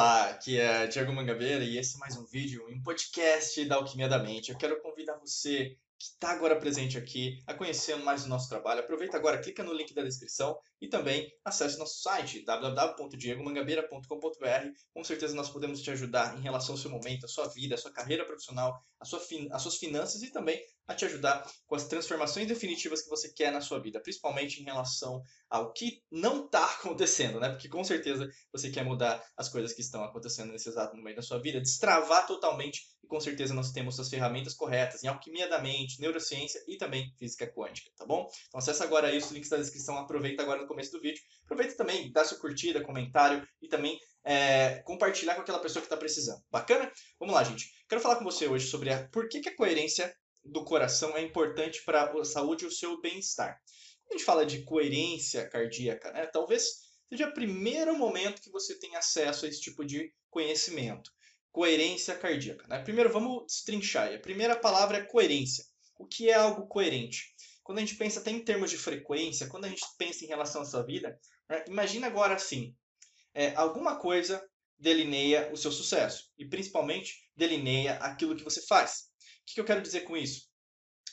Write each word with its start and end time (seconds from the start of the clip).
Olá, 0.00 0.30
aqui 0.30 0.58
é 0.58 0.86
Diego 0.86 1.12
Mangabeira 1.12 1.62
e 1.62 1.76
esse 1.76 1.96
é 1.96 1.98
mais 1.98 2.16
um 2.16 2.24
vídeo, 2.24 2.66
um 2.70 2.82
podcast 2.82 3.62
da 3.66 3.76
Alquimia 3.76 4.08
da 4.08 4.18
Mente. 4.18 4.50
Eu 4.50 4.56
quero 4.56 4.80
convidar 4.80 5.18
você 5.18 5.76
que 5.98 6.06
está 6.06 6.30
agora 6.30 6.56
presente 6.56 6.96
aqui 6.96 7.38
a 7.46 7.52
conhecer 7.52 7.96
mais 7.96 8.24
o 8.24 8.28
nosso 8.30 8.48
trabalho. 8.48 8.80
Aproveita 8.80 9.18
agora, 9.18 9.36
clica 9.36 9.62
no 9.62 9.74
link 9.74 9.92
da 9.92 10.02
descrição 10.02 10.58
e 10.80 10.88
também 10.88 11.30
acesse 11.44 11.78
nosso 11.78 12.00
site 12.00 12.42
www.diegomangabeira.com.br. 12.44 14.70
Com 14.94 15.04
certeza 15.04 15.34
nós 15.34 15.50
podemos 15.50 15.82
te 15.82 15.90
ajudar 15.90 16.38
em 16.38 16.40
relação 16.40 16.74
ao 16.74 16.80
seu 16.80 16.90
momento, 16.90 17.26
a 17.26 17.28
sua 17.28 17.48
vida, 17.48 17.74
a 17.74 17.78
sua 17.78 17.92
carreira 17.92 18.24
profissional, 18.24 18.82
a 18.98 19.04
sua 19.04 19.20
as 19.52 19.62
suas 19.62 19.76
finanças 19.76 20.22
e 20.22 20.30
também 20.30 20.60
a 20.86 20.94
te 20.94 21.04
ajudar 21.04 21.48
com 21.66 21.76
as 21.76 21.86
transformações 21.86 22.48
definitivas 22.48 23.02
que 23.02 23.08
você 23.08 23.32
quer 23.32 23.52
na 23.52 23.60
sua 23.60 23.78
vida, 23.78 24.00
principalmente 24.00 24.60
em 24.60 24.64
relação 24.64 25.22
ao 25.48 25.72
que 25.72 26.02
não 26.10 26.44
está 26.44 26.64
acontecendo, 26.74 27.38
né? 27.38 27.48
Porque 27.48 27.68
com 27.68 27.84
certeza 27.84 28.28
você 28.52 28.70
quer 28.70 28.84
mudar 28.84 29.22
as 29.36 29.48
coisas 29.48 29.72
que 29.72 29.80
estão 29.80 30.02
acontecendo 30.02 30.52
nesse 30.52 30.68
exato 30.68 30.96
momento 30.96 31.16
da 31.16 31.22
sua 31.22 31.40
vida, 31.40 31.60
destravar 31.60 32.26
totalmente 32.26 32.82
e 33.02 33.06
com 33.06 33.20
certeza 33.20 33.54
nós 33.54 33.70
temos 33.70 33.98
as 34.00 34.08
ferramentas 34.08 34.54
corretas 34.54 35.04
em 35.04 35.08
alquimia 35.08 35.48
da 35.48 35.60
mente, 35.60 36.00
neurociência 36.00 36.60
e 36.66 36.76
também 36.76 37.14
física 37.18 37.46
quântica, 37.46 37.90
tá 37.96 38.04
bom? 38.04 38.28
Então 38.48 38.58
acessa 38.58 38.84
agora 38.84 39.08
aí 39.08 39.18
os 39.18 39.30
links 39.30 39.48
da 39.48 39.56
descrição, 39.56 39.96
aproveita 39.96 40.42
agora 40.42 40.66
começo 40.70 40.92
do 40.92 41.00
vídeo, 41.00 41.22
aproveita 41.44 41.76
também, 41.76 42.12
dá 42.12 42.24
sua 42.24 42.38
curtida, 42.38 42.82
comentário 42.82 43.46
e 43.60 43.68
também 43.68 43.98
é, 44.24 44.82
compartilhar 44.84 45.34
com 45.34 45.40
aquela 45.40 45.58
pessoa 45.58 45.80
que 45.80 45.86
está 45.86 45.96
precisando. 45.96 46.42
Bacana? 46.50 46.90
Vamos 47.18 47.34
lá, 47.34 47.42
gente. 47.42 47.70
Quero 47.88 48.00
falar 48.00 48.16
com 48.16 48.24
você 48.24 48.46
hoje 48.46 48.68
sobre 48.68 48.92
a, 48.92 49.08
por 49.08 49.28
que, 49.28 49.40
que 49.40 49.48
a 49.48 49.56
coerência 49.56 50.14
do 50.44 50.64
coração 50.64 51.16
é 51.16 51.22
importante 51.22 51.82
para 51.84 52.04
a 52.04 52.24
saúde 52.24 52.64
e 52.64 52.68
o 52.68 52.70
seu 52.70 53.00
bem-estar. 53.00 53.58
Quando 54.04 54.14
a 54.14 54.18
gente 54.18 54.24
fala 54.24 54.46
de 54.46 54.62
coerência 54.62 55.48
cardíaca, 55.48 56.12
né, 56.12 56.26
talvez 56.26 56.64
seja 57.08 57.28
o 57.28 57.34
primeiro 57.34 57.96
momento 57.98 58.40
que 58.40 58.50
você 58.50 58.78
tem 58.78 58.94
acesso 58.96 59.44
a 59.44 59.48
esse 59.48 59.60
tipo 59.60 59.84
de 59.84 60.12
conhecimento. 60.30 61.10
Coerência 61.50 62.16
cardíaca. 62.16 62.66
Né? 62.68 62.78
Primeiro, 62.82 63.12
vamos 63.12 63.44
destrinchar. 63.46 64.14
A 64.14 64.18
primeira 64.18 64.54
palavra 64.54 64.98
é 64.98 65.02
coerência. 65.02 65.64
O 65.98 66.06
que 66.06 66.30
é 66.30 66.34
algo 66.34 66.68
coerente? 66.68 67.34
Quando 67.70 67.78
a 67.78 67.82
gente 67.82 67.94
pensa 67.94 68.18
até 68.18 68.32
em 68.32 68.42
termos 68.42 68.68
de 68.68 68.76
frequência, 68.76 69.46
quando 69.46 69.66
a 69.66 69.68
gente 69.68 69.84
pensa 69.96 70.24
em 70.24 70.26
relação 70.26 70.62
à 70.62 70.64
sua 70.64 70.82
vida, 70.82 71.16
né, 71.48 71.64
imagina 71.68 72.08
agora 72.08 72.34
assim, 72.34 72.74
é, 73.32 73.54
alguma 73.54 73.94
coisa 73.94 74.44
delineia 74.76 75.48
o 75.52 75.56
seu 75.56 75.70
sucesso 75.70 76.32
e 76.36 76.44
principalmente 76.44 77.30
delineia 77.36 77.94
aquilo 77.98 78.34
que 78.34 78.42
você 78.42 78.60
faz. 78.66 79.12
O 79.48 79.54
que 79.54 79.60
eu 79.60 79.64
quero 79.64 79.80
dizer 79.80 80.00
com 80.00 80.16
isso? 80.16 80.48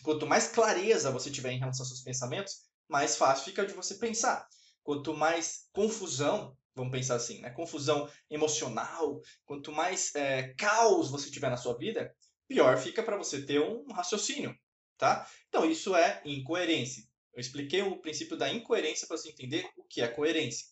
Quanto 0.02 0.26
mais 0.26 0.48
clareza 0.48 1.12
você 1.12 1.30
tiver 1.30 1.52
em 1.52 1.60
relação 1.60 1.84
aos 1.84 1.90
seus 1.90 2.02
pensamentos, 2.02 2.64
mais 2.90 3.16
fácil 3.16 3.46
fica 3.46 3.64
de 3.64 3.76
você 3.76 3.94
pensar. 3.94 4.48
Quanto 4.82 5.14
mais 5.14 5.70
confusão, 5.72 6.58
vamos 6.74 6.92
pensar 6.92 7.18
assim, 7.18 7.40
né? 7.40 7.52
confusão 7.52 8.10
emocional, 8.32 9.22
quanto 9.46 9.72
mais 9.72 10.12
é, 10.16 10.56
caos 10.56 11.12
você 11.12 11.30
tiver 11.30 11.52
na 11.52 11.58
sua 11.58 11.78
vida, 11.78 12.12
pior 12.48 12.80
fica 12.80 13.04
para 13.04 13.16
você 13.16 13.46
ter 13.46 13.60
um 13.62 13.86
raciocínio, 13.94 14.58
tá? 14.98 15.30
Então 15.50 15.70
isso 15.70 15.96
é 15.96 16.22
incoerência. 16.26 17.04
Eu 17.34 17.42
expliquei 17.42 17.82
o 17.82 17.98
princípio 18.02 18.36
da 18.36 18.52
incoerência 18.52 19.08
para 19.08 19.18
você 19.18 19.30
entender 19.30 19.70
o 19.78 19.84
que 19.84 20.02
é 20.02 20.08
coerência. 20.08 20.66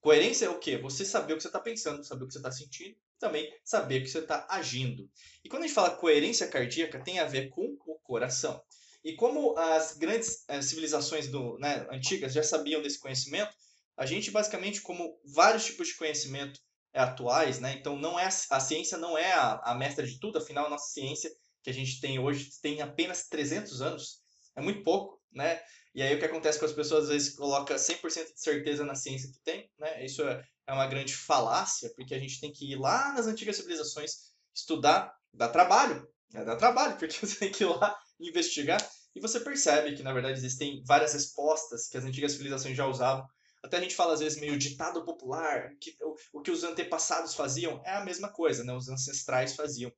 Coerência 0.00 0.46
é 0.46 0.50
o 0.50 0.58
quê? 0.58 0.76
Você 0.78 1.04
saber 1.04 1.32
o 1.32 1.36
que 1.36 1.42
você 1.42 1.48
está 1.48 1.60
pensando, 1.60 2.04
saber 2.04 2.24
o 2.24 2.26
que 2.26 2.32
você 2.32 2.38
está 2.38 2.52
sentindo 2.52 2.96
também 3.24 3.50
saber 3.64 4.02
que 4.02 4.08
você 4.08 4.18
está 4.18 4.46
agindo. 4.50 5.08
E 5.42 5.48
quando 5.48 5.64
a 5.64 5.66
gente 5.66 5.74
fala 5.74 5.96
coerência 5.96 6.46
cardíaca, 6.46 7.02
tem 7.02 7.18
a 7.18 7.24
ver 7.24 7.48
com 7.48 7.76
o 7.86 7.98
coração. 8.00 8.62
E 9.02 9.14
como 9.14 9.56
as 9.58 9.96
grandes 9.96 10.44
eh, 10.48 10.62
civilizações 10.62 11.28
do, 11.28 11.58
né, 11.58 11.86
antigas 11.90 12.32
já 12.32 12.42
sabiam 12.42 12.82
desse 12.82 12.98
conhecimento, 12.98 13.54
a 13.96 14.06
gente 14.06 14.30
basicamente, 14.30 14.80
como 14.80 15.18
vários 15.24 15.64
tipos 15.64 15.88
de 15.88 15.96
conhecimento 15.96 16.60
atuais, 16.92 17.60
né, 17.60 17.74
então 17.78 17.98
não 17.98 18.18
é 18.18 18.26
a 18.26 18.60
ciência 18.60 18.96
não 18.96 19.18
é 19.18 19.32
a, 19.32 19.60
a 19.64 19.74
mestra 19.74 20.06
de 20.06 20.18
tudo, 20.20 20.38
afinal 20.38 20.66
a 20.66 20.70
nossa 20.70 20.92
ciência 20.92 21.30
que 21.64 21.70
a 21.70 21.74
gente 21.74 21.98
tem 21.98 22.18
hoje 22.18 22.50
tem 22.60 22.82
apenas 22.82 23.26
300 23.26 23.80
anos, 23.80 24.20
é 24.54 24.60
muito 24.60 24.84
pouco, 24.84 25.20
né? 25.32 25.60
E 25.94 26.02
aí 26.02 26.14
o 26.14 26.18
que 26.18 26.24
acontece 26.24 26.58
com 26.58 26.66
as 26.66 26.72
pessoas 26.72 27.04
às 27.04 27.10
vezes 27.10 27.34
coloca 27.34 27.74
100% 27.74 28.34
de 28.34 28.40
certeza 28.40 28.84
na 28.84 28.94
ciência 28.94 29.32
que 29.32 29.40
tem, 29.40 29.70
né? 29.78 30.04
Isso 30.04 30.22
é, 30.22 30.44
é 30.66 30.72
uma 30.72 30.86
grande 30.86 31.14
falácia, 31.14 31.90
porque 31.96 32.14
a 32.14 32.18
gente 32.18 32.38
tem 32.38 32.52
que 32.52 32.70
ir 32.70 32.76
lá 32.76 33.14
nas 33.14 33.26
antigas 33.26 33.56
civilizações 33.56 34.34
estudar, 34.54 35.12
dá 35.32 35.48
trabalho, 35.48 36.06
né? 36.32 36.44
dá 36.44 36.54
trabalho, 36.54 36.96
porque 36.98 37.26
você 37.26 37.36
tem 37.36 37.50
que 37.50 37.64
ir 37.64 37.66
lá 37.66 37.96
investigar, 38.20 38.78
e 39.14 39.20
você 39.20 39.40
percebe 39.40 39.96
que, 39.96 40.02
na 40.02 40.12
verdade, 40.12 40.38
existem 40.38 40.82
várias 40.84 41.12
respostas 41.12 41.88
que 41.88 41.96
as 41.96 42.04
antigas 42.04 42.32
civilizações 42.32 42.76
já 42.76 42.86
usavam. 42.86 43.26
Até 43.62 43.78
a 43.78 43.80
gente 43.80 43.94
fala, 43.94 44.12
às 44.12 44.20
vezes, 44.20 44.40
meio 44.40 44.58
ditado 44.58 45.04
popular, 45.04 45.70
que 45.80 45.96
o, 46.02 46.38
o 46.38 46.42
que 46.42 46.50
os 46.50 46.64
antepassados 46.64 47.34
faziam 47.34 47.80
é 47.84 47.92
a 47.92 48.04
mesma 48.04 48.28
coisa, 48.28 48.64
né? 48.64 48.74
os 48.74 48.88
ancestrais 48.88 49.54
faziam. 49.54 49.90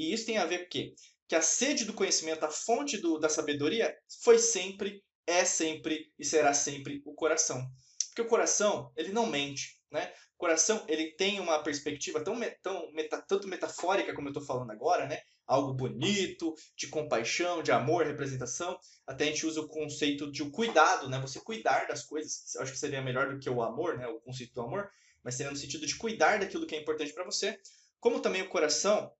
E 0.00 0.14
isso 0.14 0.24
tem 0.24 0.38
a 0.38 0.46
ver 0.46 0.60
com 0.60 0.64
o 0.64 0.68
quê? 0.70 0.94
Que 1.28 1.34
a 1.34 1.42
sede 1.42 1.84
do 1.84 1.92
conhecimento, 1.92 2.42
a 2.42 2.50
fonte 2.50 2.96
do, 2.96 3.18
da 3.18 3.28
sabedoria, 3.28 3.94
foi 4.22 4.38
sempre, 4.38 5.04
é 5.26 5.44
sempre 5.44 6.10
e 6.18 6.24
será 6.24 6.54
sempre 6.54 7.02
o 7.04 7.12
coração. 7.12 7.62
Porque 8.08 8.22
o 8.22 8.26
coração, 8.26 8.90
ele 8.96 9.12
não 9.12 9.26
mente. 9.26 9.78
Né? 9.90 10.10
O 10.36 10.38
coração 10.38 10.82
ele 10.88 11.14
tem 11.16 11.38
uma 11.38 11.62
perspectiva 11.62 12.24
tão, 12.24 12.40
tão 12.62 12.90
meta, 12.92 13.22
tanto 13.28 13.46
metafórica 13.46 14.14
como 14.14 14.28
eu 14.28 14.30
estou 14.30 14.42
falando 14.42 14.70
agora, 14.70 15.06
né? 15.06 15.20
algo 15.46 15.74
bonito, 15.74 16.54
de 16.74 16.86
compaixão, 16.86 17.62
de 17.62 17.70
amor, 17.70 18.06
representação. 18.06 18.78
Até 19.06 19.24
a 19.24 19.26
gente 19.26 19.44
usa 19.44 19.60
o 19.60 19.68
conceito 19.68 20.32
de 20.32 20.42
o 20.42 20.50
cuidado, 20.50 21.10
né? 21.10 21.20
você 21.20 21.38
cuidar 21.40 21.86
das 21.88 22.02
coisas. 22.02 22.56
Acho 22.56 22.72
que 22.72 22.78
seria 22.78 23.02
melhor 23.02 23.34
do 23.34 23.38
que 23.38 23.50
o 23.50 23.62
amor, 23.62 23.98
né? 23.98 24.06
o 24.06 24.18
conceito 24.20 24.54
do 24.54 24.62
amor, 24.62 24.90
mas 25.22 25.34
seria 25.34 25.52
no 25.52 25.58
sentido 25.58 25.86
de 25.86 25.96
cuidar 25.96 26.40
daquilo 26.40 26.66
que 26.66 26.74
é 26.74 26.80
importante 26.80 27.12
para 27.12 27.24
você. 27.24 27.60
Como 28.00 28.20
também 28.20 28.40
o 28.40 28.48
coração, 28.48 29.12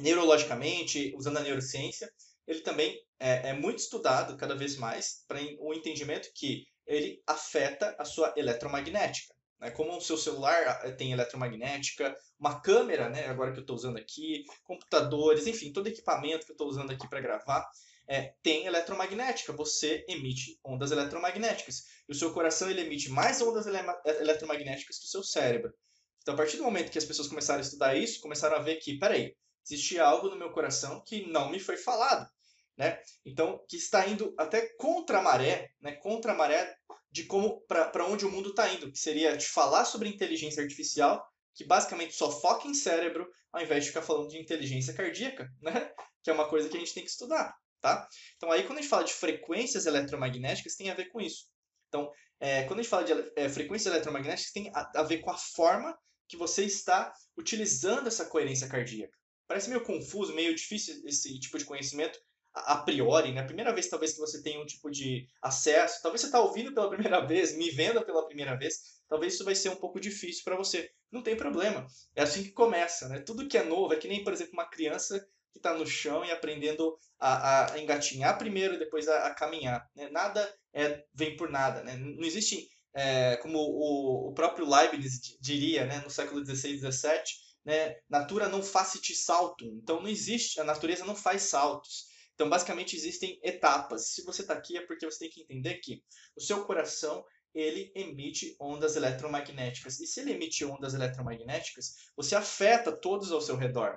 neurologicamente, 0.00 1.14
usando 1.16 1.38
a 1.38 1.42
neurociência, 1.42 2.10
ele 2.46 2.60
também 2.60 2.98
é, 3.18 3.50
é 3.50 3.52
muito 3.52 3.78
estudado 3.78 4.36
cada 4.36 4.54
vez 4.54 4.76
mais 4.76 5.24
para 5.26 5.40
o 5.60 5.72
entendimento 5.72 6.30
que 6.34 6.64
ele 6.86 7.22
afeta 7.26 7.94
a 7.98 8.04
sua 8.04 8.32
eletromagnética. 8.36 9.34
Né? 9.60 9.70
Como 9.70 9.96
o 9.96 10.00
seu 10.00 10.18
celular 10.18 10.82
eh, 10.84 10.92
tem 10.92 11.12
eletromagnética, 11.12 12.14
uma 12.38 12.60
câmera, 12.60 13.08
né, 13.08 13.26
agora 13.26 13.52
que 13.52 13.58
eu 13.58 13.62
estou 13.62 13.76
usando 13.76 13.96
aqui, 13.96 14.44
computadores, 14.62 15.46
enfim, 15.46 15.72
todo 15.72 15.86
equipamento 15.86 16.44
que 16.44 16.52
eu 16.52 16.54
estou 16.54 16.68
usando 16.68 16.90
aqui 16.90 17.08
para 17.08 17.20
gravar, 17.20 17.66
é, 18.06 18.34
tem 18.42 18.66
eletromagnética. 18.66 19.52
Você 19.54 20.04
emite 20.08 20.58
ondas 20.62 20.90
eletromagnéticas. 20.90 21.84
E 22.06 22.12
o 22.12 22.14
seu 22.14 22.32
coração 22.34 22.70
ele 22.70 22.82
emite 22.82 23.08
mais 23.08 23.40
ondas 23.40 23.66
ele 23.66 23.78
eletromagnéticas 24.20 24.98
que 24.98 25.06
o 25.06 25.08
seu 25.08 25.22
cérebro. 25.22 25.72
Então, 26.20 26.34
a 26.34 26.36
partir 26.36 26.56
do 26.56 26.64
momento 26.64 26.90
que 26.90 26.98
as 26.98 27.04
pessoas 27.04 27.28
começaram 27.28 27.60
a 27.60 27.62
estudar 27.62 27.94
isso, 27.96 28.20
começaram 28.20 28.56
a 28.56 28.60
ver 28.60 28.76
que, 28.76 28.98
peraí, 28.98 29.34
existe 29.64 29.98
algo 29.98 30.28
no 30.28 30.36
meu 30.36 30.50
coração 30.50 31.02
que 31.06 31.26
não 31.26 31.50
me 31.50 31.58
foi 31.58 31.76
falado. 31.76 32.28
Né? 32.76 33.00
Então, 33.24 33.64
que 33.68 33.76
está 33.76 34.06
indo 34.06 34.34
até 34.36 34.68
contra 34.76 35.18
a 35.18 35.22
maré, 35.22 35.70
né? 35.80 35.92
contra 35.92 36.32
a 36.32 36.34
maré 36.34 36.76
de 37.10 37.24
como 37.24 37.60
para 37.62 38.04
onde 38.06 38.26
o 38.26 38.30
mundo 38.30 38.50
está 38.50 38.68
indo, 38.68 38.90
que 38.90 38.98
seria 38.98 39.36
te 39.36 39.46
falar 39.46 39.84
sobre 39.84 40.08
inteligência 40.08 40.62
artificial, 40.62 41.24
que 41.54 41.64
basicamente 41.64 42.14
só 42.14 42.30
foca 42.30 42.66
em 42.66 42.74
cérebro, 42.74 43.30
ao 43.52 43.62
invés 43.62 43.84
de 43.84 43.90
ficar 43.90 44.02
falando 44.02 44.28
de 44.28 44.38
inteligência 44.38 44.92
cardíaca, 44.92 45.48
né? 45.62 45.92
que 46.22 46.30
é 46.30 46.32
uma 46.32 46.48
coisa 46.48 46.68
que 46.68 46.76
a 46.76 46.80
gente 46.80 46.92
tem 46.92 47.04
que 47.04 47.10
estudar. 47.10 47.54
Tá? 47.80 48.08
Então, 48.36 48.50
aí 48.50 48.64
quando 48.64 48.78
a 48.78 48.80
gente 48.80 48.90
fala 48.90 49.04
de 49.04 49.12
frequências 49.12 49.86
eletromagnéticas, 49.86 50.74
tem 50.74 50.90
a 50.90 50.94
ver 50.94 51.06
com 51.10 51.20
isso. 51.20 51.46
Então, 51.88 52.10
é, 52.40 52.64
quando 52.64 52.80
a 52.80 52.82
gente 52.82 52.90
fala 52.90 53.04
de 53.04 53.12
é, 53.36 53.48
frequências 53.48 53.92
eletromagnéticas, 53.92 54.52
tem 54.52 54.72
a, 54.74 54.90
a 54.96 55.02
ver 55.02 55.18
com 55.18 55.30
a 55.30 55.36
forma 55.36 55.96
que 56.26 56.36
você 56.36 56.64
está 56.64 57.12
utilizando 57.36 58.08
essa 58.08 58.24
coerência 58.24 58.68
cardíaca. 58.68 59.16
Parece 59.46 59.68
meio 59.68 59.82
confuso, 59.82 60.34
meio 60.34 60.54
difícil 60.54 61.02
esse 61.06 61.38
tipo 61.38 61.58
de 61.58 61.64
conhecimento, 61.64 62.18
a 62.54 62.76
priori, 62.76 63.32
né? 63.32 63.40
A 63.40 63.46
primeira 63.46 63.74
vez 63.74 63.88
talvez 63.88 64.12
que 64.12 64.20
você 64.20 64.40
tenha 64.42 64.60
um 64.60 64.66
tipo 64.66 64.88
de 64.90 65.28
acesso, 65.42 66.00
talvez 66.00 66.20
você 66.20 66.28
está 66.28 66.40
ouvindo 66.40 66.72
pela 66.72 66.88
primeira 66.90 67.20
vez, 67.20 67.56
me 67.56 67.70
vendo 67.70 68.04
pela 68.04 68.24
primeira 68.26 68.56
vez, 68.56 69.02
talvez 69.08 69.34
isso 69.34 69.44
vai 69.44 69.54
ser 69.54 69.70
um 69.70 69.76
pouco 69.76 70.00
difícil 70.00 70.44
para 70.44 70.56
você. 70.56 70.90
Não 71.10 71.22
tem 71.22 71.36
problema. 71.36 71.86
É 72.14 72.22
assim 72.22 72.44
que 72.44 72.52
começa, 72.52 73.08
né? 73.08 73.20
Tudo 73.20 73.48
que 73.48 73.58
é 73.58 73.64
novo, 73.64 73.92
é 73.92 73.96
que 73.96 74.08
nem, 74.08 74.22
por 74.22 74.32
exemplo, 74.32 74.52
uma 74.52 74.68
criança 74.68 75.18
que 75.52 75.58
está 75.58 75.72
no 75.72 75.86
chão 75.86 76.24
e 76.24 76.32
aprendendo 76.32 76.98
a, 77.18 77.72
a 77.72 77.78
engatinhar 77.78 78.36
primeiro 78.36 78.74
e 78.74 78.78
depois 78.78 79.08
a, 79.08 79.26
a 79.26 79.34
caminhar. 79.34 79.88
Né? 79.94 80.08
Nada 80.10 80.52
é, 80.72 81.04
vem 81.14 81.36
por 81.36 81.48
nada. 81.48 81.82
Né? 81.84 81.96
Não 81.96 82.24
existe, 82.24 82.68
é, 82.92 83.36
como 83.36 83.58
o, 83.58 84.30
o 84.30 84.34
próprio 84.34 84.68
Leibniz 84.68 85.20
diria 85.40 85.86
né, 85.86 86.00
no 86.00 86.10
século 86.10 86.44
XVI 86.44 86.74
e 86.74 86.78
XVII, 86.78 87.43
né, 87.64 87.96
natura 88.08 88.48
não 88.48 88.62
facit 88.62 89.14
salto. 89.14 89.64
Então 89.64 90.00
não 90.00 90.08
existe, 90.08 90.60
a 90.60 90.64
natureza 90.64 91.04
não 91.04 91.16
faz 91.16 91.42
saltos. 91.42 92.06
Então, 92.34 92.48
basicamente, 92.48 92.96
existem 92.96 93.38
etapas. 93.42 94.08
Se 94.08 94.24
você 94.24 94.42
está 94.42 94.54
aqui 94.54 94.76
é 94.76 94.84
porque 94.84 95.06
você 95.06 95.20
tem 95.20 95.30
que 95.30 95.42
entender 95.42 95.76
que 95.76 96.02
o 96.36 96.40
seu 96.40 96.64
coração 96.64 97.24
ele 97.54 97.92
emite 97.94 98.56
ondas 98.60 98.96
eletromagnéticas. 98.96 100.00
E 100.00 100.06
se 100.06 100.20
ele 100.20 100.32
emite 100.32 100.64
ondas 100.64 100.92
eletromagnéticas, 100.92 101.94
você 102.16 102.34
afeta 102.34 102.90
todos 102.90 103.30
ao 103.30 103.40
seu 103.40 103.56
redor. 103.56 103.96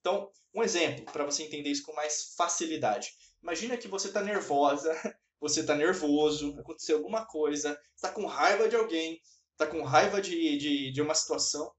Então, 0.00 0.30
um 0.54 0.62
exemplo, 0.62 1.06
para 1.06 1.24
você 1.24 1.42
entender 1.42 1.70
isso 1.70 1.82
com 1.82 1.94
mais 1.94 2.34
facilidade. 2.36 3.10
Imagina 3.42 3.76
que 3.76 3.88
você 3.88 4.08
está 4.08 4.22
nervosa, 4.22 4.92
você 5.40 5.60
está 5.60 5.74
nervoso, 5.74 6.58
aconteceu 6.58 6.98
alguma 6.98 7.24
coisa, 7.24 7.80
está 7.96 8.12
com 8.12 8.26
raiva 8.26 8.68
de 8.68 8.76
alguém, 8.76 9.20
está 9.52 9.66
com 9.66 9.82
raiva 9.82 10.20
de, 10.20 10.58
de, 10.58 10.92
de 10.92 11.02
uma 11.02 11.14
situação, 11.14 11.72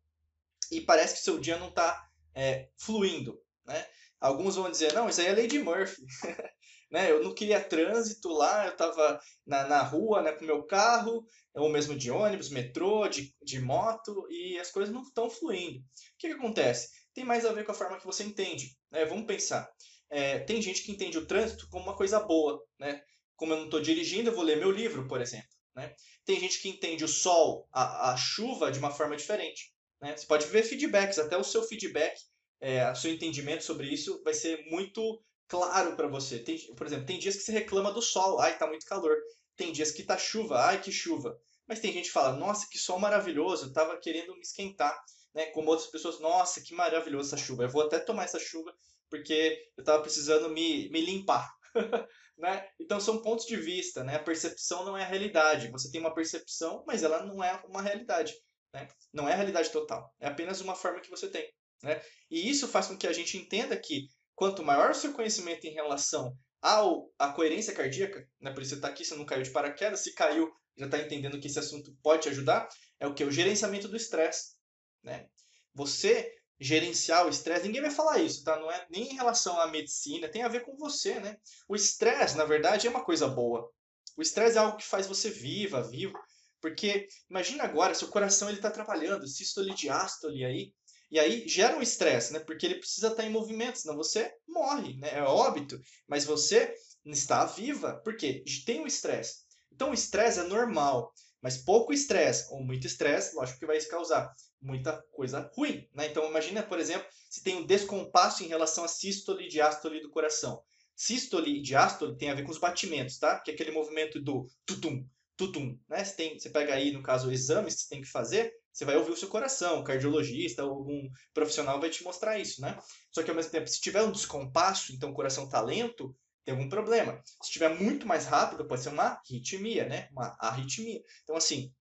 e 0.72 0.82
parece 0.82 1.16
que 1.16 1.22
seu 1.22 1.40
dia 1.40 1.58
não 1.58 1.70
está 1.70 2.10
é, 2.36 2.70
fluindo, 2.78 3.40
né? 3.66 3.86
Alguns 4.20 4.56
vão 4.56 4.70
dizer, 4.70 4.94
não, 4.94 5.08
isso 5.08 5.22
aí 5.22 5.28
é 5.28 5.48
de 5.48 5.60
Murphy. 5.60 6.04
né? 6.92 7.12
Eu 7.12 7.24
não 7.24 7.34
queria 7.34 7.64
trânsito 7.64 8.30
lá, 8.30 8.66
eu 8.66 8.74
estava 8.74 9.20
na, 9.46 9.68
na 9.68 9.82
rua 9.82 10.22
né, 10.22 10.32
com 10.34 10.46
meu 10.46 10.64
carro, 10.64 11.26
ou 11.56 11.70
mesmo 11.70 11.96
de 11.96 12.12
ônibus, 12.12 12.50
metrô, 12.50 13.08
de, 13.08 13.34
de 13.42 13.62
moto, 13.62 14.28
e 14.30 14.60
as 14.60 14.72
coisas 14.72 14.94
não 14.94 15.04
estão 15.04 15.30
fluindo. 15.30 15.80
O 15.80 15.84
que, 16.18 16.28
que 16.28 16.34
acontece? 16.34 16.90
Tem 17.14 17.24
mais 17.24 17.46
a 17.46 17.54
ver 17.54 17.66
com 17.66 17.72
a 17.72 17.76
forma 17.76 17.98
que 17.98 18.06
você 18.06 18.24
entende. 18.24 18.76
Né? 18.92 19.06
Vamos 19.06 19.26
pensar. 19.26 19.70
É, 20.10 20.40
tem 20.40 20.62
gente 20.62 20.84
que 20.84 20.92
entende 20.92 21.18
o 21.18 21.26
trânsito 21.26 21.68
como 21.70 21.86
uma 21.86 21.96
coisa 21.96 22.20
boa. 22.20 22.62
Né? 22.80 23.02
Como 23.36 23.54
eu 23.54 23.58
não 23.58 23.66
estou 23.66 23.82
dirigindo, 23.82 24.30
eu 24.30 24.36
vou 24.36 24.44
ler 24.44 24.58
meu 24.58 24.72
livro, 24.72 25.08
por 25.08 25.22
exemplo. 25.22 25.48
Né? 25.76 25.94
Tem 26.26 26.40
gente 26.40 26.60
que 26.62 26.70
entende 26.70 27.04
o 27.04 27.08
sol, 27.08 27.68
a, 27.72 28.12
a 28.12 28.18
chuva, 28.18 28.72
de 28.72 28.80
uma 28.80 28.92
forma 28.92 29.16
diferente. 29.16 29.74
Né? 30.02 30.16
Você 30.16 30.26
pode 30.26 30.46
ver 30.48 30.64
feedbacks, 30.64 31.20
até 31.20 31.38
o 31.38 31.44
seu 31.44 31.64
feedback, 31.64 32.20
é, 32.62 32.90
o 32.92 32.96
seu 32.96 33.12
entendimento 33.12 33.64
sobre 33.64 33.88
isso 33.88 34.22
vai 34.24 34.34
ser 34.34 34.66
muito 34.70 35.22
claro 35.48 35.96
para 35.96 36.08
você. 36.08 36.40
Tem, 36.40 36.58
por 36.76 36.86
exemplo, 36.86 37.06
tem 37.06 37.20
dias 37.20 37.36
que 37.36 37.44
você 37.44 37.52
reclama 37.52 37.92
do 37.92 38.02
sol, 38.02 38.40
ai, 38.40 38.58
tá 38.58 38.68
muito 38.68 38.86
calor. 38.86 39.16
Tem 39.56 39.72
dias 39.72 39.92
que 39.92 40.04
tá 40.04 40.18
chuva, 40.18 40.60
ai, 40.60 40.82
que 40.82 40.92
chuva. 40.92 41.38
Mas 41.68 41.80
tem 41.80 41.94
gente 41.94 42.06
que 42.06 42.12
fala, 42.12 42.36
nossa, 42.36 42.68
que 42.70 42.78
sol 42.78 43.00
maravilhoso, 43.00 43.66
eu 43.66 43.74
tava 43.74 43.98
querendo 43.98 44.34
me 44.36 44.42
esquentar. 44.42 44.98
Né? 45.34 45.48
Como 45.48 45.70
outras 45.70 45.90
pessoas, 45.90 46.20
nossa, 46.20 46.62
que 46.62 46.74
maravilhoso 46.74 47.34
essa 47.34 47.46
chuva. 47.46 47.64
Eu 47.64 47.70
vou 47.70 47.84
até 47.84 48.00
tomar 48.00 48.24
essa 48.24 48.40
chuva 48.40 48.74
porque 49.10 49.58
eu 49.76 49.84
tava 49.84 50.02
precisando 50.02 50.50
me, 50.50 50.90
me 50.90 51.02
limpar. 51.02 51.52
né? 52.38 52.68
Então 52.80 53.00
são 53.00 53.22
pontos 53.22 53.46
de 53.46 53.58
vista, 53.58 54.04
né? 54.04 54.16
A 54.16 54.24
percepção 54.24 54.86
não 54.86 54.98
é 54.98 55.04
a 55.04 55.08
realidade. 55.08 55.70
Você 55.72 55.92
tem 55.92 56.00
uma 56.00 56.14
percepção, 56.14 56.84
mas 56.88 57.04
ela 57.04 57.26
não 57.26 57.44
é 57.44 57.62
uma 57.68 57.82
realidade. 57.82 58.34
Né? 58.74 58.88
Não 59.14 59.28
é 59.28 59.34
a 59.34 59.36
realidade 59.36 59.72
total. 59.72 60.14
É 60.20 60.28
apenas 60.28 60.62
uma 60.62 60.76
forma 60.76 61.02
que 61.02 61.10
você 61.10 61.30
tem. 61.30 61.52
Né? 61.84 62.02
E 62.30 62.50
isso 62.50 62.68
faz 62.68 62.88
com 62.88 62.98
que 62.98 63.08
a 63.08 63.14
gente 63.14 63.38
entenda 63.38 63.78
que 63.78 64.08
quanto 64.36 64.64
maior 64.64 64.92
o 64.92 64.96
seu 64.96 65.14
conhecimento 65.14 65.66
em 65.66 65.74
relação 65.74 66.36
ao, 66.62 67.12
à 67.18 67.32
coerência 67.32 67.74
cardíaca, 67.74 68.28
né? 68.40 68.52
por 68.52 68.62
isso 68.62 68.72
você 68.72 68.76
está 68.76 68.88
aqui, 68.90 69.06
você 69.06 69.16
não 69.16 69.26
caiu 69.26 69.44
de 69.44 69.52
paraquedas, 69.52 70.02
se 70.02 70.14
caiu, 70.14 70.52
já 70.78 70.86
está 70.86 70.98
entendendo 70.98 71.40
que 71.40 71.48
esse 71.48 71.60
assunto 71.60 71.96
pode 72.02 72.24
te 72.24 72.30
ajudar, 72.30 72.68
é 73.00 73.08
o 73.08 73.14
que? 73.14 73.24
O 73.24 73.32
gerenciamento 73.32 73.88
do 73.88 73.98
estresse. 73.98 74.56
Né? 75.04 75.28
Você 75.74 76.34
gerenciar 76.60 77.26
o 77.26 77.30
estresse, 77.30 77.66
ninguém 77.66 77.82
vai 77.82 77.92
falar 77.92 78.20
isso, 78.20 78.44
tá? 78.44 78.60
Não 78.60 78.70
é 78.70 78.86
nem 78.90 79.12
em 79.12 79.16
relação 79.16 79.60
à 79.60 79.68
medicina, 79.68 80.28
tem 80.28 80.44
a 80.44 80.50
ver 80.50 80.66
com 80.66 80.76
você, 80.76 81.20
né? 81.20 81.38
O 81.70 81.76
estresse, 81.76 82.36
na 82.36 82.44
verdade, 82.44 82.86
é 82.86 82.90
uma 82.90 83.04
coisa 83.04 83.28
boa. 83.28 83.72
O 84.18 84.22
estresse 84.22 84.58
é 84.58 84.60
algo 84.60 84.78
que 84.78 84.86
faz 84.86 85.08
você 85.08 85.30
viva, 85.30 85.82
vivo. 85.82 86.14
Porque 86.62 87.08
imagina 87.30 87.64
agora, 87.64 87.94
seu 87.94 88.10
coração 88.10 88.50
ele 88.50 88.58
está 88.58 88.70
trabalhando, 88.70 89.28
sístole, 89.28 89.74
diástole 89.74 90.44
aí, 90.44 90.74
e 91.12 91.20
aí 91.20 91.48
gera 91.48 91.76
um 91.76 91.82
estresse, 91.82 92.34
né? 92.34 92.40
Porque 92.40 92.66
ele 92.66 92.76
precisa 92.76 93.08
estar 93.08 93.24
em 93.24 93.32
movimento, 93.32 93.80
senão 93.80 93.96
você 93.96 94.32
morre, 94.48 94.96
né? 94.98 95.18
É 95.18 95.24
óbito. 95.24 95.80
Mas 96.08 96.26
você 96.26 96.74
está 97.06 97.46
viva, 97.46 98.00
porque 98.04 98.44
tem 98.66 98.82
um 98.82 98.88
estresse. 98.88 99.44
Então 99.72 99.90
o 99.90 99.94
estresse 99.94 100.40
é 100.40 100.44
normal, 100.44 101.12
mas 101.42 101.58
pouco 101.58 101.94
estresse 101.94 102.54
ou 102.54 102.64
muito 102.64 102.86
estresse, 102.86 103.36
lógico 103.36 103.60
que 103.60 103.66
vai 103.66 103.80
causar 103.82 104.32
muita 104.62 105.02
coisa 105.14 105.50
ruim, 105.56 105.88
né? 105.96 106.08
Então 106.08 106.28
imagina, 106.30 106.62
por 106.62 106.80
exemplo, 106.80 107.08
se 107.30 107.42
tem 107.42 107.56
um 107.56 107.66
descompasso 107.66 108.44
em 108.44 108.48
relação 108.48 108.84
à 108.84 108.88
sístole 108.88 109.46
e 109.46 109.50
diástole 109.50 110.02
do 110.02 110.12
coração. 110.12 110.62
Sístole 110.96 111.58
e 111.58 111.62
diástole 111.62 112.18
tem 112.18 112.30
a 112.30 112.36
ver 112.36 112.44
com 112.44 112.52
os 112.52 112.60
batimentos, 112.60 113.18
tá? 113.18 113.40
Que 113.40 113.52
é 113.52 113.54
aquele 113.54 113.72
movimento 113.72 114.22
do 114.22 114.48
tutum, 114.66 115.08
tutum, 115.40 115.80
né? 115.88 116.04
Você, 116.04 116.16
tem, 116.16 116.38
você 116.38 116.50
pega 116.50 116.74
aí, 116.74 116.92
no 116.92 117.02
caso, 117.02 117.32
exames 117.32 117.76
que 117.76 117.82
você 117.82 117.90
tem 117.90 118.02
que 118.02 118.10
fazer, 118.10 118.54
você 118.74 118.84
vai 118.84 118.98
ouvir 118.98 119.12
o 119.12 119.18
seu 119.18 119.30
coração, 119.30 119.80
o 119.80 119.84
cardiologista, 119.86 120.64
algum 120.64 121.10
profissional 121.34 121.80
vai 121.80 121.90
te 121.90 122.04
mostrar 122.04 122.38
isso, 122.38 122.62
né? 122.62 122.78
Só 123.10 123.24
que 123.24 123.30
ao 123.30 123.36
mesmo 123.36 123.50
tempo, 123.50 123.66
se 123.68 123.80
tiver 123.80 124.04
um 124.04 124.12
descompasso, 124.12 124.92
então 124.94 125.12
o 125.12 125.14
coração 125.14 125.46
está 125.46 125.62
lento, 125.62 126.14
tem 126.44 126.54
algum 126.54 126.68
problema. 126.68 127.22
Se 127.24 127.48
estiver 127.48 127.70
muito 127.70 128.06
mais 128.06 128.26
rápido, 128.26 128.68
pode 128.68 128.84
ser 128.84 128.90
uma 128.90 129.22
arritmia, 129.26 129.88
né? 129.88 130.10
Uma 130.12 130.36
arritmia. 130.42 131.02
Então, 131.24 131.38
assim, 131.38 131.74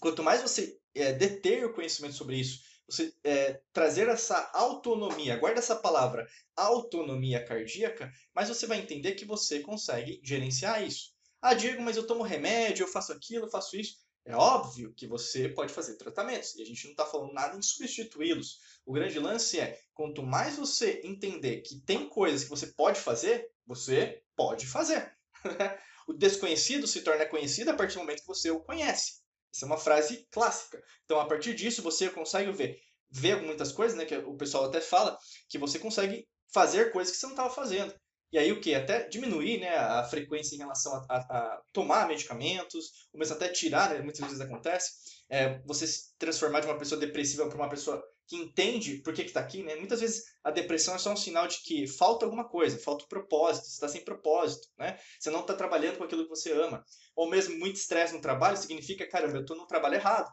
quanto 0.00 0.24
mais 0.24 0.42
você 0.42 0.76
é, 0.92 1.12
deter 1.12 1.64
o 1.64 1.72
conhecimento 1.72 2.14
sobre 2.14 2.40
isso, 2.40 2.58
você 2.88 3.14
é, 3.22 3.60
trazer 3.72 4.08
essa 4.08 4.50
autonomia, 4.52 5.36
guarda 5.36 5.60
essa 5.60 5.76
palavra, 5.76 6.26
autonomia 6.56 7.44
cardíaca, 7.44 8.10
mais 8.34 8.48
você 8.48 8.66
vai 8.66 8.80
entender 8.80 9.12
que 9.12 9.24
você 9.24 9.60
consegue 9.60 10.20
gerenciar 10.24 10.84
isso. 10.84 11.19
Ah, 11.42 11.54
Diego, 11.54 11.82
mas 11.82 11.96
eu 11.96 12.06
tomo 12.06 12.22
remédio, 12.22 12.84
eu 12.84 12.88
faço 12.88 13.12
aquilo, 13.12 13.46
eu 13.46 13.50
faço 13.50 13.76
isso. 13.76 13.98
É 14.24 14.36
óbvio 14.36 14.92
que 14.94 15.06
você 15.06 15.48
pode 15.48 15.72
fazer 15.72 15.96
tratamentos 15.96 16.54
e 16.54 16.62
a 16.62 16.64
gente 16.64 16.84
não 16.84 16.90
está 16.90 17.06
falando 17.06 17.32
nada 17.32 17.56
em 17.56 17.62
substituí-los. 17.62 18.58
O 18.84 18.92
grande 18.92 19.18
lance 19.18 19.58
é, 19.58 19.80
quanto 19.94 20.22
mais 20.22 20.56
você 20.56 21.00
entender 21.02 21.62
que 21.62 21.80
tem 21.80 22.08
coisas 22.08 22.44
que 22.44 22.50
você 22.50 22.66
pode 22.66 23.00
fazer, 23.00 23.50
você 23.66 24.22
pode 24.36 24.66
fazer. 24.66 25.16
o 26.06 26.12
desconhecido 26.12 26.86
se 26.86 27.00
torna 27.00 27.24
conhecido 27.24 27.70
a 27.70 27.74
partir 27.74 27.94
do 27.94 28.00
momento 28.00 28.20
que 28.20 28.26
você 28.26 28.50
o 28.50 28.60
conhece. 28.60 29.20
Essa 29.54 29.64
é 29.64 29.66
uma 29.66 29.78
frase 29.78 30.28
clássica. 30.30 30.82
Então, 31.04 31.18
a 31.18 31.26
partir 31.26 31.54
disso, 31.54 31.82
você 31.82 32.10
consegue 32.10 32.52
ver, 32.52 32.78
ver 33.10 33.40
muitas 33.42 33.72
coisas, 33.72 33.96
né, 33.96 34.04
que 34.04 34.16
o 34.16 34.36
pessoal 34.36 34.66
até 34.66 34.80
fala, 34.80 35.18
que 35.48 35.58
você 35.58 35.78
consegue 35.78 36.28
fazer 36.52 36.92
coisas 36.92 37.12
que 37.12 37.18
você 37.18 37.26
não 37.26 37.32
estava 37.32 37.50
fazendo. 37.50 37.94
E 38.32 38.38
aí 38.38 38.52
o 38.52 38.60
que? 38.60 38.74
Até 38.74 39.08
diminuir 39.08 39.58
né, 39.58 39.76
a 39.76 40.04
frequência 40.04 40.54
em 40.54 40.58
relação 40.58 40.94
a, 40.94 41.04
a, 41.08 41.18
a 41.18 41.62
tomar 41.72 42.06
medicamentos, 42.06 43.08
ou 43.12 43.18
mesmo 43.18 43.34
até 43.34 43.48
tirar, 43.48 43.90
né, 43.90 44.00
muitas 44.02 44.24
vezes 44.24 44.40
acontece, 44.40 44.90
é, 45.28 45.58
você 45.64 45.86
se 45.86 46.16
transformar 46.16 46.60
de 46.60 46.66
uma 46.66 46.78
pessoa 46.78 47.00
depressiva 47.00 47.48
para 47.48 47.56
uma 47.56 47.68
pessoa 47.68 48.02
que 48.28 48.36
entende 48.36 48.98
por 48.98 49.12
que 49.12 49.22
está 49.22 49.40
aqui. 49.40 49.64
Né? 49.64 49.74
Muitas 49.74 50.00
vezes 50.00 50.24
a 50.44 50.52
depressão 50.52 50.94
é 50.94 50.98
só 50.98 51.12
um 51.12 51.16
sinal 51.16 51.48
de 51.48 51.60
que 51.62 51.88
falta 51.88 52.24
alguma 52.24 52.48
coisa, 52.48 52.78
falta 52.78 53.02
o 53.02 53.06
um 53.06 53.08
propósito, 53.08 53.66
você 53.66 53.72
está 53.72 53.88
sem 53.88 54.04
propósito, 54.04 54.68
né? 54.78 54.96
você 55.18 55.30
não 55.30 55.40
está 55.40 55.54
trabalhando 55.54 55.98
com 55.98 56.04
aquilo 56.04 56.22
que 56.22 56.30
você 56.30 56.52
ama. 56.52 56.84
Ou 57.16 57.28
mesmo 57.28 57.58
muito 57.58 57.76
estresse 57.76 58.14
no 58.14 58.20
trabalho 58.20 58.56
significa, 58.56 59.08
caramba, 59.08 59.38
eu 59.38 59.40
estou 59.40 59.56
no 59.56 59.66
trabalho 59.66 59.96
errado 59.96 60.30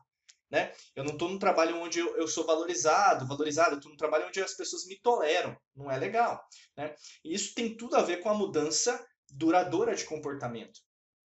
né? 0.50 0.72
Eu 0.96 1.04
não 1.04 1.14
estou 1.14 1.30
num 1.30 1.40
trabalho 1.40 1.78
onde 1.78 2.00
eu, 2.00 2.16
eu, 2.18 2.28
sou 2.28 2.46
valorizado, 2.46 3.28
valorizado, 3.28 3.72
eu 3.72 3.78
estou 3.78 3.92
num 3.92 3.98
trabalho 3.98 4.28
onde 4.28 4.42
as 4.42 4.54
pessoas 4.56 4.86
me 4.86 5.00
toleram. 5.00 5.56
Não 5.76 5.92
é 5.92 5.98
legal, 5.98 6.42
né? 6.76 6.96
E 7.24 7.34
isso 7.34 7.54
tem 7.54 7.76
tudo 7.76 7.96
a 7.96 8.02
ver 8.02 8.18
com 8.22 8.30
a 8.30 8.34
mudança 8.34 9.06
duradoura 9.30 9.96
de 9.96 10.06
comportamento. 10.06 10.80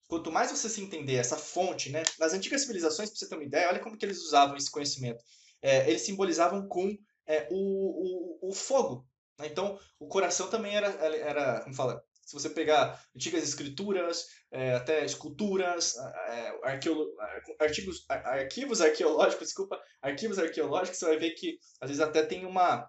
Quanto 0.08 0.32
mais 0.32 0.50
você 0.50 0.69
se 0.69 0.82
entender 0.82 1.14
essa 1.14 1.36
fonte, 1.36 1.91
né? 1.91 2.02
Nas 2.19 2.32
antigas 2.32 2.62
civilizações, 2.62 3.08
para 3.08 3.19
você 3.19 3.29
ter 3.29 3.34
uma 3.34 3.44
ideia, 3.44 3.69
olha 3.69 3.81
como 3.81 3.96
que 3.96 4.05
eles 4.05 4.19
usavam 4.19 4.56
esse 4.56 4.70
conhecimento. 4.70 5.22
É, 5.62 5.88
eles 5.88 6.02
simbolizavam 6.02 6.67
com 6.67 6.94
é, 7.26 7.48
o, 7.50 8.41
o, 8.43 8.50
o, 8.50 8.52
fogo. 8.52 9.06
Né? 9.38 9.46
Então, 9.46 9.79
o 9.98 10.08
coração 10.08 10.50
também 10.50 10.76
era, 10.76 10.88
era, 10.88 11.60
como 11.62 11.74
fala, 11.74 12.05
se 12.32 12.41
você 12.41 12.48
pegar 12.48 12.98
antigas 13.15 13.44
escrituras, 13.44 14.27
é, 14.51 14.72
até 14.72 15.05
esculturas, 15.05 15.96
é, 15.98 16.58
arqueolo, 16.62 17.15
artigos, 17.60 18.06
arquivos 18.08 18.81
arqueológicos, 18.81 19.48
desculpa, 19.48 19.79
arquivos 20.01 20.39
arqueológicos, 20.39 20.98
você 20.98 21.05
vai 21.05 21.19
ver 21.19 21.32
que 21.32 21.58
às 21.79 21.91
vezes 21.91 22.03
até 22.03 22.24
tem 22.24 22.46
uma, 22.46 22.89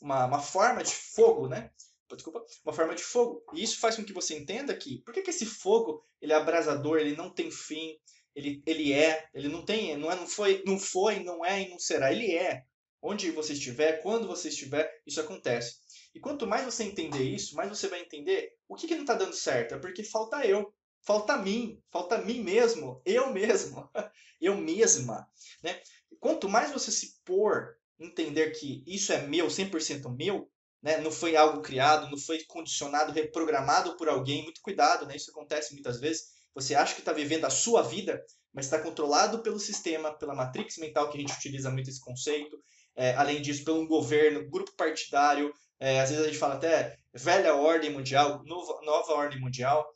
uma, 0.00 0.26
uma 0.26 0.38
forma 0.40 0.84
de 0.84 0.92
fogo, 0.92 1.48
né? 1.48 1.70
Desculpa, 2.14 2.44
uma 2.64 2.72
forma 2.72 2.94
de 2.94 3.02
fogo. 3.02 3.42
E 3.54 3.64
isso 3.64 3.80
faz 3.80 3.96
com 3.96 4.04
que 4.04 4.12
você 4.12 4.38
entenda 4.38 4.76
que 4.76 4.98
por 4.98 5.12
que, 5.12 5.22
que 5.22 5.30
esse 5.30 5.46
fogo 5.46 6.00
ele 6.22 6.32
é 6.32 6.36
abrasador, 6.36 6.98
ele 6.98 7.16
não 7.16 7.34
tem 7.34 7.50
fim, 7.50 7.98
ele, 8.32 8.62
ele 8.64 8.92
é, 8.92 9.28
ele 9.34 9.48
não 9.48 9.64
tem, 9.64 9.96
não 9.96 10.12
é, 10.12 10.14
não 10.14 10.28
foi, 10.28 10.62
não 10.64 10.78
foi, 10.78 11.18
não 11.18 11.44
é 11.44 11.62
e 11.62 11.68
não 11.68 11.80
será, 11.80 12.12
ele 12.12 12.32
é. 12.32 12.62
Onde 13.02 13.30
você 13.32 13.54
estiver, 13.54 14.00
quando 14.02 14.28
você 14.28 14.48
estiver, 14.48 14.88
isso 15.04 15.20
acontece. 15.20 15.78
E 16.14 16.20
quanto 16.20 16.46
mais 16.46 16.64
você 16.64 16.84
entender 16.84 17.24
isso, 17.24 17.56
mais 17.56 17.68
você 17.68 17.88
vai 17.88 18.00
entender 18.00 18.53
o 18.68 18.74
que, 18.74 18.86
que 18.86 18.94
não 18.94 19.02
está 19.02 19.14
dando 19.14 19.34
certo. 19.34 19.74
É 19.74 19.78
porque 19.78 20.02
falta 20.02 20.44
eu, 20.46 20.72
falta 21.02 21.36
mim, 21.36 21.80
falta 21.90 22.18
mim 22.18 22.40
mesmo, 22.40 23.00
eu 23.04 23.32
mesmo, 23.32 23.88
eu 24.40 24.56
mesma. 24.56 25.28
Né? 25.62 25.80
Quanto 26.18 26.48
mais 26.48 26.72
você 26.72 26.90
se 26.90 27.20
pôr, 27.24 27.76
entender 27.98 28.50
que 28.50 28.82
isso 28.86 29.12
é 29.12 29.26
meu, 29.26 29.46
100% 29.46 30.14
meu, 30.16 30.50
né? 30.82 30.98
não 30.98 31.10
foi 31.10 31.36
algo 31.36 31.62
criado, 31.62 32.10
não 32.10 32.18
foi 32.18 32.42
condicionado, 32.44 33.12
reprogramado 33.12 33.96
por 33.96 34.08
alguém, 34.08 34.42
muito 34.42 34.60
cuidado, 34.60 35.06
né? 35.06 35.16
isso 35.16 35.30
acontece 35.30 35.74
muitas 35.74 36.00
vezes. 36.00 36.34
Você 36.54 36.74
acha 36.74 36.94
que 36.94 37.00
está 37.00 37.12
vivendo 37.12 37.44
a 37.44 37.50
sua 37.50 37.82
vida, 37.82 38.24
mas 38.52 38.66
está 38.66 38.78
controlado 38.78 39.42
pelo 39.42 39.58
sistema, 39.58 40.16
pela 40.16 40.34
matrix 40.34 40.78
mental, 40.78 41.10
que 41.10 41.18
a 41.18 41.20
gente 41.20 41.32
utiliza 41.32 41.70
muito 41.70 41.90
esse 41.90 42.00
conceito. 42.00 42.56
É, 42.94 43.12
além 43.14 43.42
disso, 43.42 43.64
pelo 43.64 43.86
governo, 43.88 44.48
grupo 44.48 44.72
partidário, 44.76 45.52
é, 45.80 46.00
às 46.00 46.10
vezes 46.10 46.24
a 46.24 46.28
gente 46.28 46.38
fala 46.38 46.54
até 46.54 46.96
velha 47.14 47.54
ordem 47.54 47.90
mundial, 47.90 48.42
nova, 48.44 48.80
nova 48.82 49.12
ordem 49.12 49.40
mundial, 49.40 49.86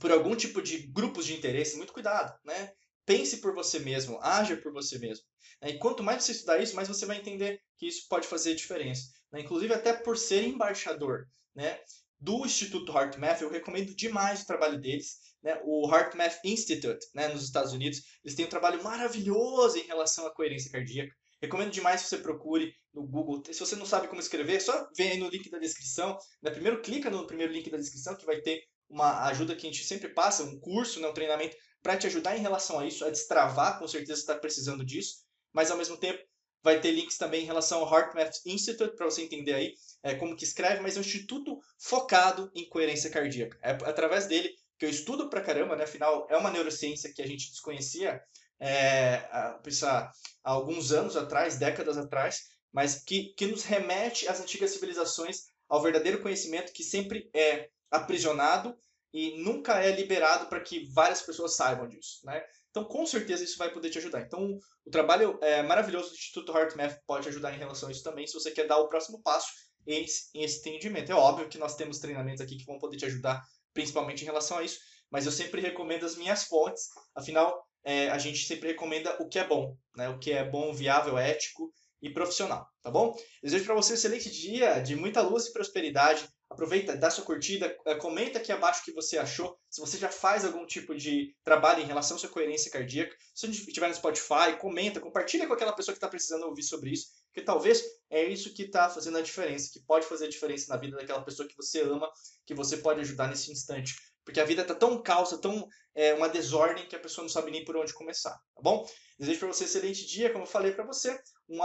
por 0.00 0.12
algum 0.12 0.36
tipo 0.36 0.60
de 0.60 0.86
grupos 0.88 1.24
de 1.24 1.34
interesse, 1.34 1.76
muito 1.76 1.92
cuidado, 1.92 2.38
né? 2.44 2.72
Pense 3.06 3.38
por 3.38 3.54
você 3.54 3.78
mesmo, 3.78 4.18
haja 4.20 4.56
por 4.56 4.72
você 4.72 4.98
mesmo. 4.98 5.24
Né? 5.60 5.70
E 5.70 5.78
quanto 5.78 6.02
mais 6.02 6.24
você 6.24 6.32
estudar 6.32 6.62
isso, 6.62 6.74
mais 6.74 6.88
você 6.88 7.04
vai 7.06 7.18
entender 7.18 7.60
que 7.76 7.86
isso 7.86 8.06
pode 8.08 8.26
fazer 8.26 8.54
diferença. 8.54 9.10
Né? 9.30 9.40
Inclusive 9.40 9.74
até 9.74 9.92
por 9.92 10.16
ser 10.16 10.42
embaixador 10.44 11.26
né? 11.54 11.78
do 12.18 12.46
Instituto 12.46 12.92
HeartMath, 12.92 13.42
eu 13.42 13.50
recomendo 13.50 13.94
demais 13.94 14.42
o 14.42 14.46
trabalho 14.46 14.80
deles. 14.80 15.18
Né? 15.42 15.60
O 15.64 15.86
HeartMath 15.86 16.40
Institute, 16.44 17.06
né? 17.14 17.28
nos 17.28 17.44
Estados 17.44 17.74
Unidos, 17.74 18.00
eles 18.24 18.34
têm 18.34 18.46
um 18.46 18.50
trabalho 18.50 18.82
maravilhoso 18.82 19.76
em 19.76 19.86
relação 19.86 20.26
à 20.26 20.34
coerência 20.34 20.70
cardíaca 20.70 21.14
Recomendo 21.44 21.70
demais 21.70 22.02
que 22.02 22.08
você 22.08 22.18
procure 22.18 22.74
no 22.92 23.06
Google. 23.06 23.42
Se 23.52 23.60
você 23.60 23.76
não 23.76 23.84
sabe 23.84 24.08
como 24.08 24.20
escrever, 24.20 24.60
só 24.60 24.88
vem 24.96 25.12
aí 25.12 25.18
no 25.18 25.28
link 25.28 25.50
da 25.50 25.58
descrição. 25.58 26.16
Né? 26.42 26.50
Primeiro 26.50 26.80
clica 26.80 27.10
no 27.10 27.26
primeiro 27.26 27.52
link 27.52 27.70
da 27.70 27.76
descrição 27.76 28.16
que 28.16 28.24
vai 28.24 28.40
ter 28.40 28.62
uma 28.88 29.26
ajuda 29.26 29.54
que 29.56 29.66
a 29.66 29.70
gente 29.70 29.84
sempre 29.84 30.08
passa, 30.08 30.44
um 30.44 30.58
curso, 30.58 31.00
né? 31.00 31.08
um 31.08 31.14
treinamento 31.14 31.56
para 31.82 31.96
te 31.96 32.06
ajudar 32.06 32.36
em 32.36 32.40
relação 32.40 32.78
a 32.78 32.86
isso, 32.86 33.04
a 33.04 33.10
destravar, 33.10 33.78
com 33.78 33.86
certeza 33.86 34.16
você 34.16 34.20
está 34.22 34.34
precisando 34.36 34.84
disso, 34.84 35.16
mas 35.52 35.70
ao 35.70 35.76
mesmo 35.76 35.98
tempo 35.98 36.22
vai 36.62 36.80
ter 36.80 36.92
links 36.92 37.18
também 37.18 37.42
em 37.42 37.46
relação 37.46 37.80
ao 37.80 37.92
HeartMath 37.92 38.40
Institute, 38.46 38.96
para 38.96 39.04
você 39.04 39.22
entender 39.22 39.52
aí 39.52 39.74
é, 40.02 40.14
como 40.14 40.34
que 40.34 40.44
escreve, 40.44 40.80
mas 40.80 40.96
é 40.96 40.98
um 40.98 41.02
instituto 41.02 41.60
focado 41.78 42.50
em 42.54 42.66
coerência 42.66 43.10
cardíaca. 43.10 43.58
É 43.62 43.72
através 43.72 44.26
dele 44.26 44.50
que 44.78 44.86
eu 44.86 44.88
estudo 44.88 45.28
pra 45.28 45.42
caramba, 45.42 45.76
né? 45.76 45.84
Afinal, 45.84 46.26
é 46.30 46.36
uma 46.38 46.50
neurociência 46.50 47.12
que 47.12 47.20
a 47.20 47.26
gente 47.26 47.50
desconhecia 47.50 48.18
é, 48.64 49.28
há, 49.30 49.60
há 49.92 50.12
alguns 50.42 50.90
anos 50.90 51.16
atrás, 51.16 51.58
décadas 51.58 51.98
atrás, 51.98 52.44
mas 52.72 53.02
que, 53.04 53.34
que 53.34 53.46
nos 53.46 53.62
remete 53.62 54.26
às 54.26 54.40
antigas 54.40 54.70
civilizações, 54.70 55.44
ao 55.68 55.82
verdadeiro 55.82 56.22
conhecimento 56.22 56.72
que 56.72 56.82
sempre 56.82 57.28
é 57.34 57.68
aprisionado 57.90 58.74
e 59.12 59.36
nunca 59.42 59.80
é 59.80 59.92
liberado 59.94 60.46
para 60.46 60.60
que 60.60 60.90
várias 60.92 61.20
pessoas 61.20 61.54
saibam 61.54 61.86
disso, 61.86 62.20
né? 62.24 62.42
Então, 62.70 62.84
com 62.84 63.06
certeza, 63.06 63.44
isso 63.44 63.58
vai 63.58 63.70
poder 63.70 63.90
te 63.90 63.98
ajudar. 63.98 64.22
Então, 64.22 64.58
o 64.84 64.90
trabalho 64.90 65.38
é, 65.42 65.62
maravilhoso 65.62 66.08
do 66.08 66.14
Instituto 66.14 66.56
HeartMath 66.56 66.98
pode 67.06 67.28
ajudar 67.28 67.54
em 67.54 67.58
relação 67.58 67.88
a 67.88 67.92
isso 67.92 68.02
também, 68.02 68.26
se 68.26 68.34
você 68.34 68.50
quer 68.50 68.66
dar 68.66 68.78
o 68.78 68.88
próximo 68.88 69.22
passo 69.22 69.52
em, 69.86 70.04
em 70.34 70.42
esse 70.42 70.58
entendimento. 70.60 71.12
É 71.12 71.14
óbvio 71.14 71.48
que 71.48 71.58
nós 71.58 71.76
temos 71.76 72.00
treinamentos 72.00 72.40
aqui 72.40 72.56
que 72.56 72.64
vão 72.64 72.78
poder 72.78 72.96
te 72.96 73.04
ajudar, 73.04 73.40
principalmente 73.72 74.22
em 74.22 74.24
relação 74.24 74.58
a 74.58 74.64
isso, 74.64 74.80
mas 75.10 75.26
eu 75.26 75.32
sempre 75.32 75.60
recomendo 75.60 76.04
as 76.04 76.16
minhas 76.16 76.44
fontes, 76.44 76.88
afinal, 77.14 77.63
é, 77.84 78.08
a 78.10 78.18
gente 78.18 78.46
sempre 78.46 78.68
recomenda 78.68 79.16
o 79.20 79.28
que 79.28 79.38
é 79.38 79.46
bom, 79.46 79.76
né? 79.94 80.08
o 80.08 80.18
que 80.18 80.32
é 80.32 80.44
bom, 80.44 80.72
viável, 80.72 81.18
ético 81.18 81.72
e 82.00 82.10
profissional, 82.10 82.68
tá 82.82 82.90
bom? 82.90 83.16
Desejo 83.42 83.64
para 83.64 83.74
você 83.74 83.92
um 83.92 83.96
excelente 83.96 84.30
dia 84.30 84.78
de 84.80 84.94
muita 84.96 85.22
luz 85.22 85.46
e 85.46 85.52
prosperidade. 85.52 86.28
Aproveita, 86.50 86.94
dá 86.96 87.10
sua 87.10 87.24
curtida, 87.24 87.74
é, 87.86 87.94
comenta 87.94 88.38
aqui 88.38 88.52
abaixo 88.52 88.82
o 88.82 88.84
que 88.84 88.92
você 88.92 89.18
achou, 89.18 89.58
se 89.68 89.80
você 89.80 89.98
já 89.98 90.08
faz 90.08 90.44
algum 90.44 90.64
tipo 90.66 90.94
de 90.94 91.34
trabalho 91.42 91.82
em 91.82 91.86
relação 91.86 92.16
à 92.16 92.20
sua 92.20 92.28
coerência 92.28 92.70
cardíaca. 92.70 93.16
Se 93.34 93.46
você 93.46 93.52
estiver 93.52 93.88
no 93.88 93.94
Spotify, 93.94 94.56
comenta, 94.60 95.00
compartilha 95.00 95.46
com 95.46 95.54
aquela 95.54 95.72
pessoa 95.72 95.94
que 95.94 95.96
está 95.96 96.06
precisando 96.06 96.44
ouvir 96.44 96.62
sobre 96.62 96.90
isso, 96.90 97.06
porque 97.32 97.44
talvez 97.44 97.82
é 98.10 98.22
isso 98.22 98.54
que 98.54 98.64
está 98.64 98.88
fazendo 98.88 99.18
a 99.18 99.22
diferença, 99.22 99.70
que 99.72 99.80
pode 99.80 100.06
fazer 100.06 100.26
a 100.26 100.30
diferença 100.30 100.66
na 100.68 100.78
vida 100.78 100.96
daquela 100.96 101.24
pessoa 101.24 101.48
que 101.48 101.56
você 101.56 101.80
ama, 101.80 102.08
que 102.46 102.54
você 102.54 102.76
pode 102.76 103.00
ajudar 103.00 103.28
nesse 103.28 103.50
instante. 103.50 103.94
Porque 104.24 104.40
a 104.40 104.44
vida 104.44 104.62
está 104.62 104.74
tão 104.74 105.02
calça, 105.02 105.38
tão 105.38 105.68
é, 105.94 106.14
uma 106.14 106.28
desordem 106.28 106.86
que 106.88 106.96
a 106.96 107.00
pessoa 107.00 107.22
não 107.22 107.28
sabe 107.28 107.50
nem 107.50 107.64
por 107.64 107.76
onde 107.76 107.92
começar, 107.92 108.30
tá 108.30 108.62
bom? 108.62 108.86
Desejo 109.18 109.40
para 109.40 109.48
você 109.48 109.64
um 109.64 109.66
excelente 109.66 110.06
dia, 110.06 110.30
como 110.30 110.44
eu 110.44 110.48
falei 110.48 110.72
para 110.72 110.84
você, 110.84 111.18
um, 111.48 111.60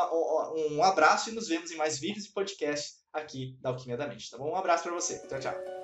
um 0.75 0.83
abraço 0.83 1.29
e 1.29 1.33
nos 1.33 1.47
vemos 1.47 1.71
em 1.71 1.75
mais 1.75 1.99
vídeos 1.99 2.25
e 2.25 2.33
podcasts 2.33 2.99
aqui 3.13 3.57
da 3.59 3.69
Alquimia 3.69 3.97
da 3.97 4.07
Mente, 4.07 4.29
tá 4.29 4.37
bom? 4.37 4.51
Um 4.51 4.55
abraço 4.55 4.83
para 4.83 4.93
você. 4.93 5.25
Tchau, 5.27 5.39
tchau. 5.39 5.78